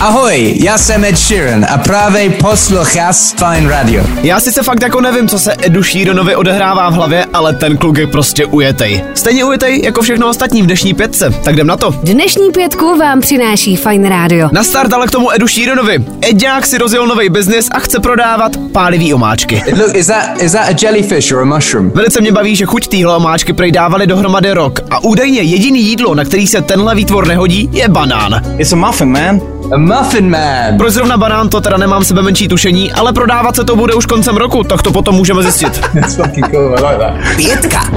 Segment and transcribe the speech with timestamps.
[0.00, 4.04] Ahoj, já jsem Ed Sheeran a právě posloucháš Fine Radio.
[4.22, 7.98] Já sice fakt jako nevím, co se Edu Sheeranovi odehrává v hlavě, ale ten kluk
[7.98, 9.04] je prostě ujetej.
[9.14, 11.90] Stejně ujetej jako všechno ostatní v dnešní pětce, tak jdem na to.
[12.02, 14.48] Dnešní pětku vám přináší Fine Radio.
[14.52, 16.04] Na start ale k tomu Edu Sheeranovi.
[16.20, 19.62] Edňák si rozjel nový biznis a chce prodávat pálivý omáčky.
[19.76, 21.90] Look, is that is that a jellyfish or a mushroom?
[21.94, 26.14] Velice mě baví, že chuť téhle omáčky prej dávali dohromady rok a údajně jediný jídlo,
[26.14, 28.42] na který se tenhle výtvor nehodí, je banán.
[28.58, 29.40] It's a muffin, man.
[29.72, 30.78] A muffin man.
[30.78, 34.06] Proč zrovna banán to teda nemám sebe menší tušení, ale prodávat se to bude už
[34.06, 35.80] koncem roku, tak to potom můžeme zjistit.
[36.56, 37.36] Like that.
[37.36, 37.90] Pětka.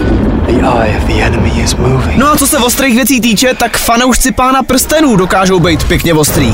[2.17, 6.53] No a co se ostrých věcí týče, tak fanoušci pána prstenů dokážou být pěkně ostrý.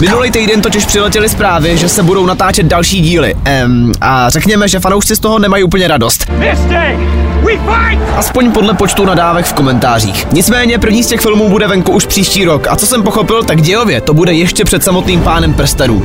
[0.00, 3.34] Minulý týden totiž přiletěly zprávy, že se budou natáčet další díly.
[3.44, 6.30] Ehm, a řekněme, že fanoušci z toho nemají úplně radost.
[8.16, 10.26] Aspoň podle počtu nadávek v komentářích.
[10.32, 13.62] Nicméně první z těch filmů bude venku už příští rok a co jsem pochopil, tak
[13.62, 16.02] dějově to bude ještě před samotným pánem prstenů.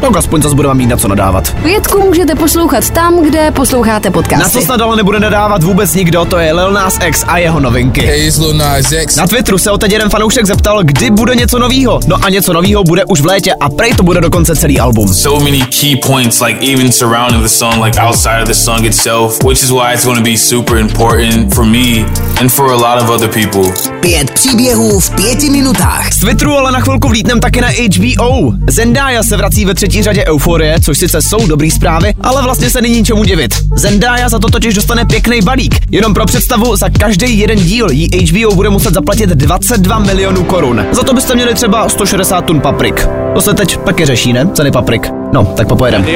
[0.00, 1.56] Tak aspoň zase budeme mít na co nadávat.
[1.62, 6.38] Pětku můžete poslouchat tam, kde posloucháte Na co snad ale nebude nadávat vůbec nikdo, to
[6.38, 8.00] je Lil Nas X a jeho novinky.
[8.06, 9.16] Hey, Nas X.
[9.16, 12.00] Na Twitteru se o teď jeden fanoušek zeptal, kdy bude něco novýho.
[12.06, 15.08] No a něco novýho bude už v létě a prej to bude dokonce celý album.
[15.08, 19.33] so many key points, like even surrounding the song, like outside of the song itself,
[19.42, 22.04] which is why it's going to be super important for me
[22.40, 23.72] and for a lot of other people.
[24.00, 26.12] Pět příběhů v pěti minutách.
[26.12, 28.52] Z Twitteru ale na chvilku vlítnem taky na HBO.
[28.70, 32.82] Zendaya se vrací ve třetí řadě Euforie, což sice jsou dobrý zprávy, ale vlastně se
[32.82, 33.54] není čemu divit.
[33.76, 35.74] Zendaya za to totiž dostane pěkný balík.
[35.90, 40.86] Jenom pro představu, za každý jeden díl jí HBO bude muset zaplatit 22 milionů korun.
[40.92, 43.08] Za to byste měli třeba 160 tun paprik.
[43.34, 44.48] To se teď taky řeší, ne?
[44.54, 45.23] Ceny paprik.
[45.34, 46.06] No, tak popojedem.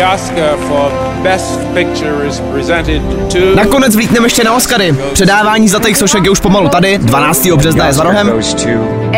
[3.55, 4.97] Nakonec vlítneme ještě na Oscary.
[5.13, 7.47] Předávání zlatých sošek je už pomalu tady, 12.
[7.47, 8.33] března je za rohem.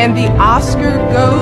[0.05, 1.40] And the Oscar goes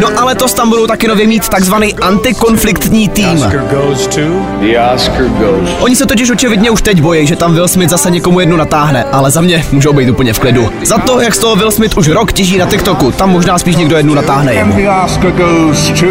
[0.00, 3.44] No ale to tam budou taky nově mít takzvaný antikonfliktní tým.
[3.70, 4.20] goes to.
[4.60, 5.70] the Oscar goes.
[5.80, 9.04] Oni se totiž očividně už teď bojí, že tam Will Smith zase někomu jednu natáhne,
[9.04, 10.70] ale za mě můžou být úplně v klidu.
[10.84, 13.76] Za to, jak z toho Will Smith už rok těží na TikToku, tam možná spíš
[13.76, 14.72] někdo jednu natáhne jemu.
[14.72, 16.06] The Oscar goes to.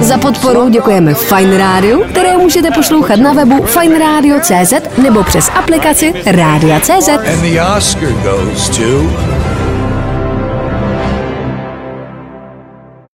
[0.00, 7.08] Za podporu děkujeme Fine Radio, které můžete poslouchat na webu fineradio.cz nebo přes aplikaci Rádia.cz.
[7.08, 9.49] And the Oscar goes to.